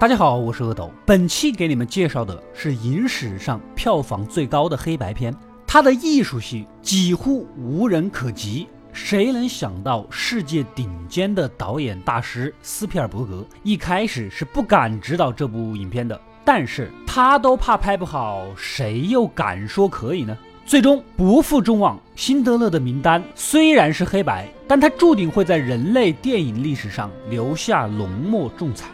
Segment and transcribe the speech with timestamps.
[0.00, 0.92] 大家好，我是阿斗。
[1.04, 5.34] 本期给你们介绍的是影史上票房最高的黑白片，
[5.66, 8.68] 它的艺术性几乎无人可及。
[8.92, 20.38] 谁能想到，世界顶尖的导演大师斯皮尔伯格一开始是不敢指导这部影片的，但是他都怕拍不好，谁又敢说可以呢？
[20.64, 28.86] 最终不负众望，《辛德勒的名单》虽然是黑白，但它注定会在人类电影历史上留下浓墨重彩。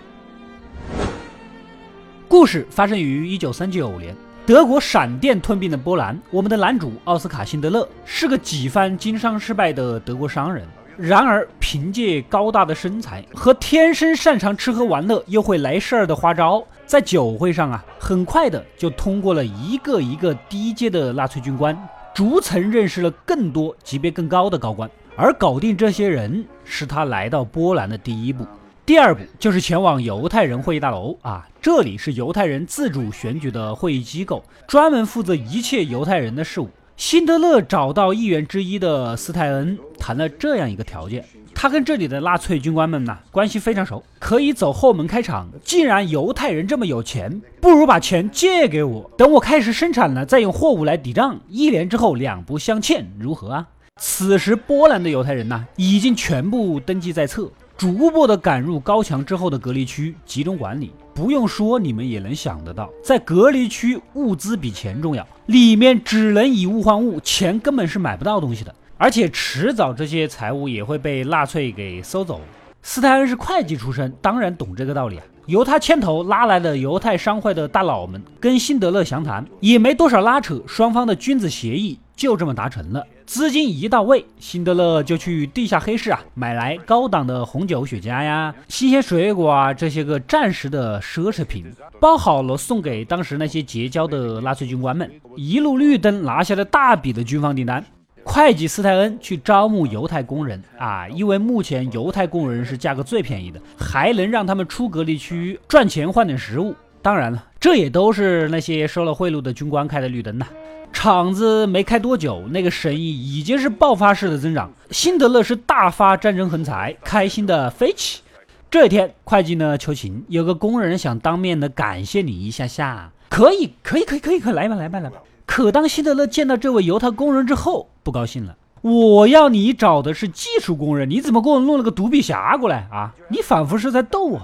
[2.35, 4.13] 故事发生于一九三九年，
[4.45, 6.21] 德国闪电吞并了波兰。
[6.33, 10.67] 我们的男主奥斯卡·辛德勒是个几番经商失败的德国商人，
[10.97, 21.79] 然而凭借高大的身材和天生擅长吃喝玩乐又会来事儿的花招，在酒会上啊，很快的就通过了一个一个低阶的纳粹军官，
[22.13, 24.91] 逐层认识了更多级别更高的高官。
[25.15, 28.45] 而搞定这些人，是他来到波兰的第一步。
[28.87, 36.69] 第二步就是前往犹太人会议大楼啊，这里是犹太人自主选举的会议机构，专门负责一切犹太人的事务。
[36.95, 45.49] 辛德勒找到议员之一的斯泰恩，谈了这样一个条件：他跟这里的纳粹军官们呐关系非常熟，可以走后门开场。
[45.65, 53.67] 既然犹太人这么有钱，不如把钱借给我，等我开始生产了，再用货物来抵账，一年之后两不相欠，如何啊？
[53.97, 57.51] 此时波兰的犹太人呐已经全部登记在册。
[57.77, 72.41] 逐步的赶入高墙之后的隔离区集中管理，不用说，你们也能想得到，在隔离区物资比钱重要，里面只能以物换物，钱根本是买不到东西的，而且迟早这些财物也会被纳粹给收走。
[72.81, 75.25] 斯泰恩是会计出身，当然懂这个道理啊。
[75.47, 83.05] 由他牵头拉来的犹太商会的大佬们，跟辛德勒详谈，也没多少拉扯，双方的君子协议就这么达成了。
[83.27, 91.65] 资金一到位，辛德勒就去地下黑市啊，买来高档的红酒、雪茄呀、新鲜水果啊这些个暂时的奢侈品，
[91.99, 97.85] 包好了送给当时那些结交的纳粹军官们，一路绿灯拿下了大笔的军方订单。
[98.27, 106.75] 会计斯泰恩去招募犹太工人啊，因为目前犹太工人是价格最便宜的，还能让他们出隔离区赚钱换点食物。
[107.03, 110.47] 当然了，这也都是那些收了贿赂的军官开的绿灯呐。
[110.95, 112.99] 厂子没开多久，那个生意
[113.39, 114.73] 已经是爆发式的增长。
[114.91, 118.23] 辛德勒是大发战争横财，开心的飞起。
[118.71, 125.19] 这一天，会计呢求情，有个工人想当面的感谢你一下下，可以，可以，可以，可以，可来吧，来吧，来吧。
[125.45, 128.57] 可当辛德勒见到这位犹太工人之后，不高兴了。
[128.81, 133.13] 我要你找的是技术工人，你怎么给我弄了个独臂侠过来啊？
[133.29, 134.41] 你仿佛是在逗我。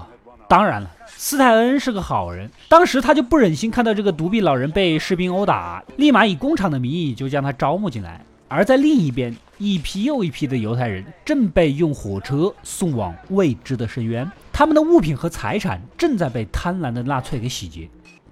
[0.47, 0.91] 当然了。
[1.17, 8.23] 斯泰恩是个好人，当时他就不忍心看到这个独臂老人被士兵殴打，立马以工厂的名义就将他招募进来。
[8.47, 17.87] 而在另一边，一批又一批的犹太人正被用火车送往未知的深渊，他们的物品和财产正在被贪婪的纳粹给洗劫。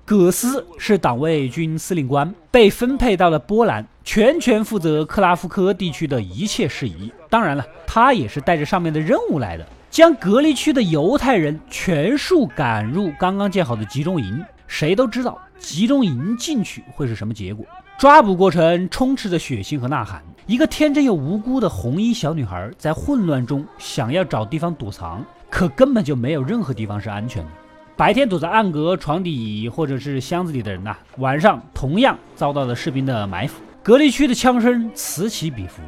[0.09, 7.14] 葛斯是党卫军司令官，被分配到了波兰，全权负责克拉夫科地区的一切事宜。
[7.30, 9.64] 当然了，他也是带着上面的任务来的。
[9.92, 14.44] 将隔离区的犹太人全数赶入刚刚建好的集中营。
[14.66, 17.64] 谁都知道集中营进去会是什么结果。
[18.00, 20.24] 抓捕过程充斥着血腥和呐喊。
[20.47, 27.52] 一个天真又无辜的红衣小女孩在混乱中想要找地方躲藏，可根本就没有任何地方是安全的。
[27.99, 33.61] 白天躲在暗格、床底或者是箱子里的人呐，晚上同样遭到了士兵的埋伏。
[33.83, 35.81] 隔离区的枪声此起彼伏，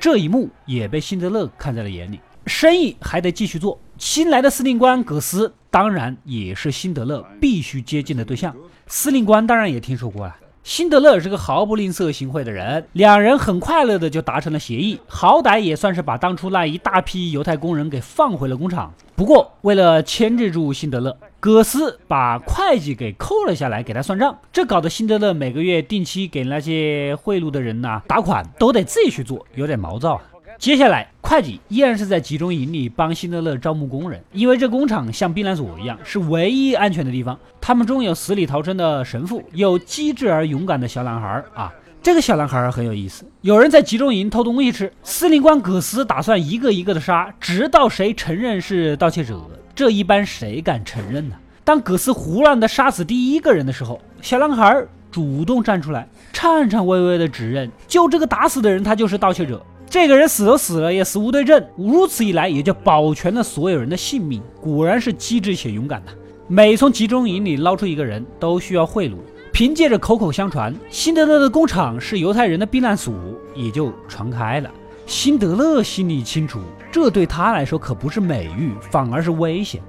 [0.00, 2.18] 这一幕也被辛德勒看在了眼里。
[2.46, 3.78] 生意还得继续做。
[3.98, 8.56] 新来的司令官葛斯当然也是辛德勒必须接近的对象。
[8.86, 10.34] 司令官当然也听说过了，
[10.68, 12.86] 辛德勒是个毫不吝啬行贿的人。
[12.92, 18.92] 两人很快乐的就达成了协议，好歹也算是把当初那一大批犹太工人给放回了工厂。
[19.16, 24.38] 不过为了牵制住辛德勒，葛斯把会计给扣了下来，给他算账。
[24.52, 30.22] 这搞得辛德勒每个月定期给那些贿赂的人呐打款，都得自己去做，有点毛躁啊。
[30.58, 37.38] 接下来，会计依然是在集中营里帮辛德勒招募工人，因为这工厂像避难所一样，是唯一安全的地方。
[37.60, 41.70] 他们中有死里逃生的神父，有机智而勇敢的小男孩啊。
[42.02, 49.38] 这个小男孩很有意思，有人在集中营偷东西吃，司令官葛斯打算一个一个的杀，直到谁承认是盗窃者。
[49.74, 51.36] 这一般谁敢承认呢？
[51.62, 59.62] 当葛斯胡乱的杀死第一个人的时候，小男孩主动站出来，颤颤巍巍的指认，就这个打死的人，他就是盗窃者。
[59.90, 64.42] 这个人死都死了，也死无对证，如此一来也就保全了所有人的性命。
[64.60, 66.12] 果然是机智且勇敢呐！
[66.46, 69.14] 每从集中营里捞出一个人，都需要贿赂。
[69.50, 73.14] 凭借着口口相传，辛德勒的工厂是犹太人的避难所，
[73.54, 74.70] 也就传开了。
[75.06, 76.60] 辛德勒心里清楚，
[76.92, 79.80] 这对他来说可不是美誉，反而是危险。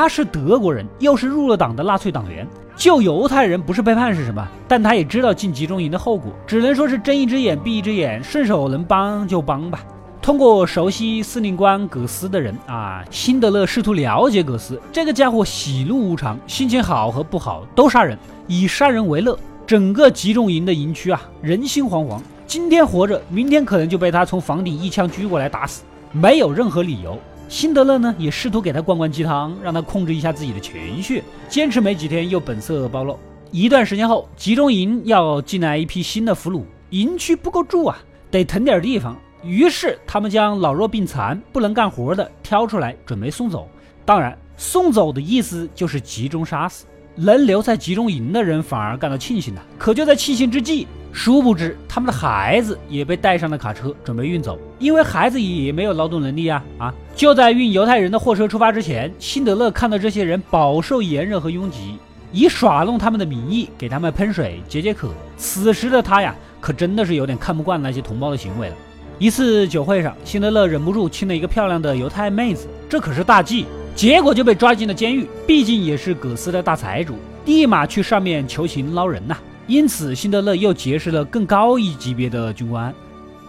[0.00, 2.46] 他是德国人，又是入了党的纳粹党员，
[2.76, 4.46] 救犹太人不是背叛是什么？
[4.68, 9.80] 但他也知道进集中营的后果，只能说是睁一只眼闭一只眼，顺手能帮就帮吧。
[10.22, 18.16] 通过熟悉司令官葛斯的人啊，辛德勒试图了解葛斯这个家伙，喜怒无常，心情好和不好都杀人，
[18.46, 19.36] 以杀人为乐。
[19.66, 27.18] 整个集中营的营区啊，人心惶惶，今天活着，明天可能就被他从房顶一枪狙过来打死，没有任何理由。
[27.48, 31.24] 辛德勒呢，也试图给他灌灌鸡汤，让他控制一下自己的情绪。
[31.48, 33.18] 坚持没几天，又本色暴露。
[33.50, 37.96] 一段时间后，集中营要进来一批新的俘虏，营区不够住啊，
[38.30, 39.16] 得腾点地方。
[39.42, 43.66] 于是他们将老弱病残、不能干活的挑出来，准备送走。
[44.04, 46.84] 当然，送走的意思就是集中杀死。
[47.20, 49.62] 能留在集中营的人反而感到庆幸了。
[49.76, 54.56] 可就在庆幸之际，殊不知他们的孩子也被带上了卡车，准备运走。
[54.78, 56.94] 因为孩子也没有劳动能力啊啊！
[57.16, 61.98] 就在运犹太人的货车出发之前，辛德勒看到这些人饱受炎热和拥挤，
[62.30, 65.10] 以耍弄他们的名义给他们喷水解解渴。
[65.36, 68.76] 此时的他呀，可真的是有点看不惯那些同胞的行为了。
[69.18, 73.66] 一次酒会上，辛德勒忍不住亲了一个漂亮的犹太妹子，这可是大忌，
[73.98, 75.28] 结果就被抓进了监狱。
[75.44, 77.16] 毕竟也是葛斯的大财主，
[77.46, 79.36] 立马去上面求情捞人呐。
[79.66, 82.94] 因此，辛德勒又结识了更高一级别的军官。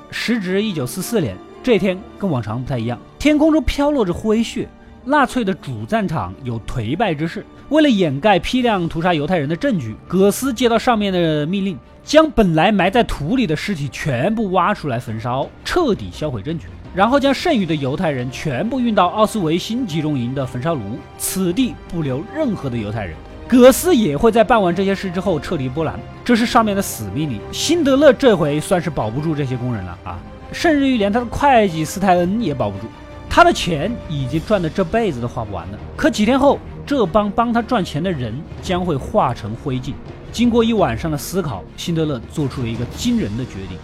[0.09, 4.67] 时值一九四四年，这天跟往常不太一样，天空中飘落着灰屑。
[5.05, 7.45] 纳粹的主战场有颓败之势。
[7.69, 20.81] 为了掩盖批量屠杀犹太人的证据，葛斯接到上面的命令，将本来埋在土里的尸体全部挖出来焚烧，彻底销毁证据，然后将剩余的犹太人全部运到奥斯维辛集中营的焚烧炉，
[21.17, 23.15] 此地不留任何的犹太人。
[23.47, 27.39] 葛斯也会在办完这些事之后撤离波兰，这是上面的死命令。
[27.51, 30.19] 辛德勒这回算是保不住这些工人了啊，
[30.51, 32.85] 甚至于连他的会计斯泰恩也保不住，
[33.29, 35.79] 他的钱已经赚的这辈子都花不完了。
[35.95, 39.93] 可几天后，这帮帮他赚钱的人将会化成灰烬。
[40.31, 43.77] 经过一晚上的思考，辛德勒做出了一个惊人的决定。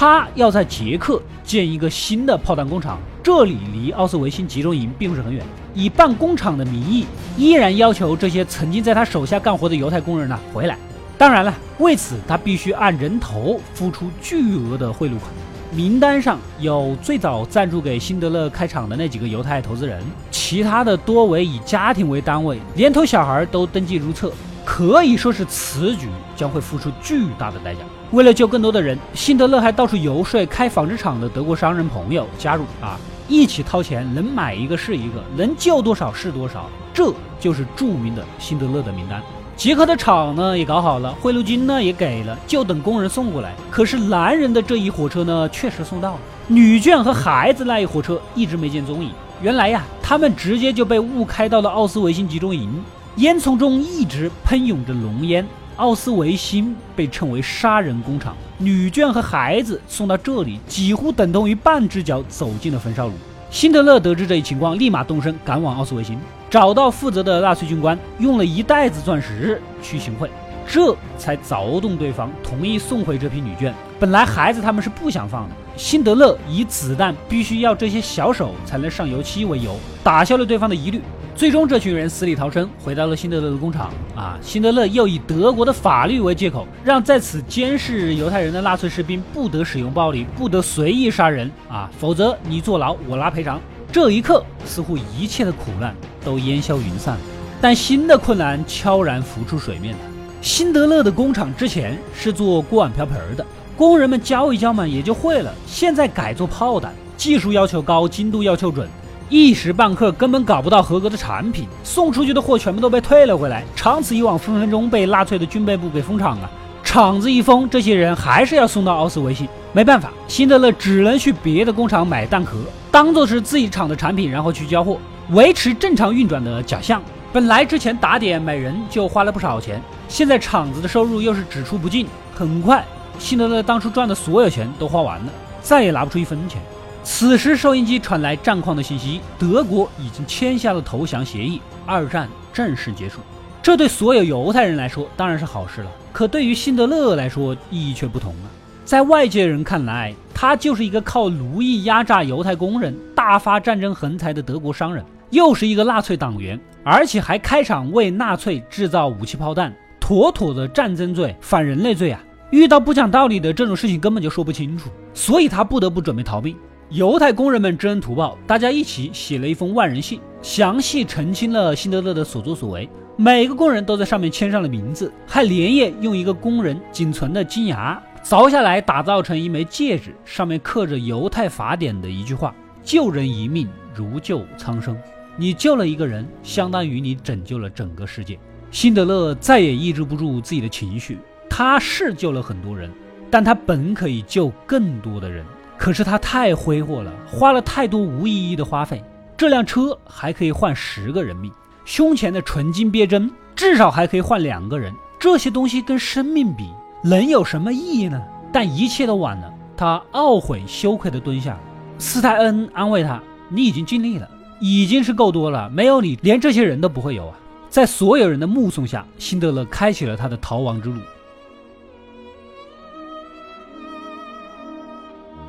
[0.00, 5.44] 他要在捷克建一个新的炮弹工厂，这里离奥斯维辛集中营并不是很远。
[5.74, 7.04] 以办工厂的名义，
[7.36, 10.78] 依然要求这些曾经在他手下干活的犹太工人呢回来。
[11.18, 15.32] 当然了，为此他必须按人头付出巨额的贿赂款。
[15.72, 24.32] 名单上有最早赞助给辛德勒开厂的那几个犹太投资人，其他的多为以家庭为单位，连同小孩都登记入册。
[24.64, 26.06] 可以说是此举
[26.36, 27.80] 将会付出巨大的代价。
[28.10, 36.70] 为了救更多的人，辛德勒还到处游说开纺织厂的德国商人朋友加入啊，一起掏钱，能买一个是一个，能救多少是多少。
[36.94, 39.22] 这就是著名的辛德勒的名单。
[39.56, 43.52] 捷克的厂呢也搞好了，贿赂金呢也给了，就等工人送过来。
[43.70, 49.10] 可是男人的这一火车呢确实送到了，女眷和孩子那一火车一直没见踪影。
[49.42, 52.82] 原来呀，他们直接就被误开到了奥斯维辛集中营。
[53.16, 55.46] 烟囱中一直喷涌着浓烟，
[55.78, 58.36] 奥斯维辛被称为杀人工厂。
[58.58, 63.12] 女眷和孩子送到这里，几乎等同于半只脚走进了焚烧炉。
[63.48, 66.18] 辛德勒得知这一情况，立马动身赶往奥斯维辛，
[66.50, 70.28] 找到负责的纳粹军官，用了一袋子钻石去行贿，
[70.66, 73.72] 这才凿动对方同意送回这批女眷。
[74.00, 81.00] 本来孩子他们是不想放的，辛德勒以子弹必须要这些小手才能上油漆为由，打消了对方的疑虑。
[81.38, 83.92] 最终，这群人死里逃生，回到了辛德勒的工厂。
[84.16, 91.48] 啊，辛德勒又以德国的法律为借口，让在此监视犹太人的纳粹士兵不得使用暴力，不得随意杀人。
[91.68, 93.60] 啊，否则你坐牢，我拿赔偿。
[93.92, 97.20] 这一刻，似乎一切的苦难都烟消云散了。
[97.60, 100.00] 但新的困难悄然浮出水面了。
[100.42, 105.54] 辛德勒的工厂之前是做锅碗瓢盆的，工人们教一教嘛，也就会了。
[105.68, 108.88] 现在改做炮弹，技术要求高，精度要求准。
[109.30, 116.50] 一时半刻根本搞不到合格的产品，送出去的货全部都被退了回来，长此以往，分分钟被纳粹的军备部给封厂了。
[116.82, 122.56] 厂子一封，这些人还是要送到奥斯维辛，没办法，辛德勒只能去别的工厂买弹壳，
[122.90, 124.98] 当做是自己厂的产品，然后去交货，
[125.30, 127.02] 维持正常运转的假象。
[127.30, 132.82] 本来之前打点买人就花了不少钱，现在厂子的收入又是只出不进，很快，
[133.18, 136.62] 辛德勒当初赚的所有钱都花完了，再也拿不出一分钱。
[137.10, 143.18] 此时，收音机传来战况的信息：德国已经签下了投降协议，二战正式结束。
[143.62, 148.50] 这对所有犹太人来说当然是好事了，可对于辛德勒来说意义却不同了。
[148.84, 162.22] 在外界人看来，他就是一个靠奴役压榨犹太工人、大发战争横财的德国商人，又是一个纳粹党员，而且还开厂为纳粹制造武器炮弹，妥妥的战争罪、反人类罪啊！
[162.50, 166.54] 遇到不讲道理的这种事情，根本就说不清楚，所以他不得不准备逃避。
[166.90, 172.88] 犹太工人们知恩图报，大家一起写了一封万人信，详细澄清了辛德勒的所作所为。
[173.14, 184.96] 每个工人都在上面签上了名字，还连夜用一个工人仅存的金牙凿下来，打造成一枚戒指，上面刻着犹太法典的一句话：“救人一命，如救苍生。”
[185.36, 188.38] 你救了一个人，相当于你拯救了整个世界。
[188.70, 191.18] 辛德勒再也抑制不住自己的情绪，
[191.50, 192.90] 他是救了很多人，
[193.30, 195.44] 但他本可以救更多的人，
[195.78, 199.02] 可是他太挥霍了，花了太多无意义的花费。
[199.36, 201.50] 这辆车还可以换十个人命。
[201.84, 206.68] 胸前的纯金别针至少还可以换两个人，这些东西跟生命比
[207.02, 208.20] 能有什么意义呢？
[208.52, 211.56] 但一切都晚了，他懊悔羞愧地蹲下。
[211.98, 214.28] 斯泰恩安慰他：“你已经尽力了，
[214.60, 217.38] 已经是够多了，没有你，连这些人都不会有啊！”
[217.70, 221.00] 在所有人的目送下，辛德勒开启了他的逃亡之路。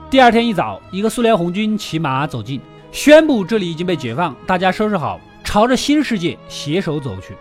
[0.10, 2.60] 第二天一早，一个苏联红军骑马走近，
[2.92, 5.22] 宣布这里已经被解放，大家收拾好。
[5.44, 7.36] 朝着新世界携手走去。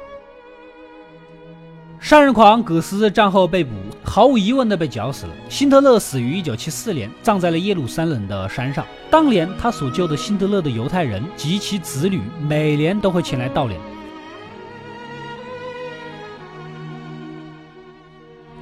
[1.99, 3.71] 杀人狂葛斯战后被捕，
[4.05, 5.33] 毫无疑问的被绞死了。
[5.49, 8.85] 辛德勒死于1974年，葬在了耶路撒冷的山上。
[9.11, 13.81] 当年他所救的辛德勒的犹太人及其子女，每年都会前来悼念。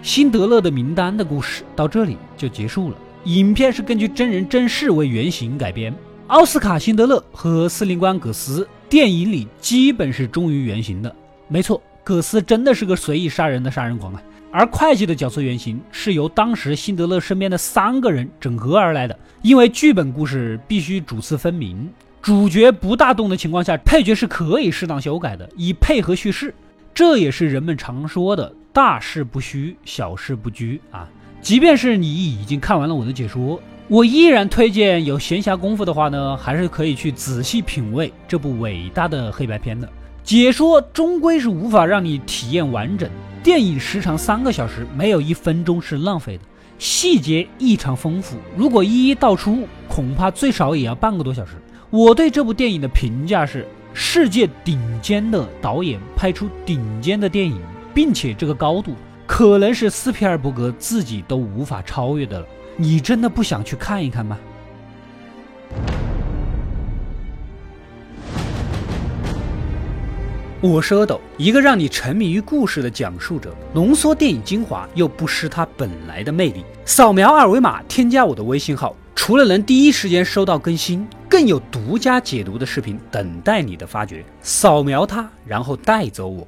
[0.01, 2.97] 辛德勒的名单的故事到这里就结束了。
[3.27, 5.93] 影片是根据真人真事为原型改编。
[6.29, 8.67] 奥斯卡·辛德勒和司令官葛斯。
[8.89, 11.13] 电影里基本是忠于原型的，
[11.49, 14.23] 没错，葛斯真的是个随意杀人的杀人狂啊。
[14.53, 21.91] 而会计的角色原型是由当时辛德勒身边的三个人整合而来的，因为剧本故事必须主次分明，
[22.23, 26.55] 主角不大动的情况下，配角是可以适当修改的，以配合叙事。
[26.95, 31.09] 这也是人们常说的大事不虚，小事不拘啊。
[31.41, 33.61] 即便是你已经看完了我的解说。
[33.89, 39.89] 我依然推荐有闲暇功夫的话呢，还是可以去仔细品味这部伟大的黑白片的。
[40.25, 43.09] 解说终归是无法让你体验完整。
[43.45, 46.43] 电影时长三个小时，没有一分钟是浪费的，
[46.81, 48.37] 细节异常丰富。
[48.57, 51.53] 如果一一道出，恐怕最少也要半个多小时。
[51.91, 53.65] 我对这部电影的评价是：
[53.95, 57.61] 世界顶尖的导演拍出顶尖的电影，
[57.95, 62.47] 并且这个高度可能是斯皮尔伯格自己都无法超越的了。
[62.77, 64.39] 你真的不想去看一看吗？
[70.61, 76.65] 我是阿斗，一个让你沉迷于故事的讲述者，浓缩电影精华又不失它本来的魅力。
[76.85, 84.25] 扫描二维码添加我的微信号，除了能第一时间收到更新，更有独家解读的视频等待你的发掘。
[84.41, 86.47] 扫描它，然后带走我。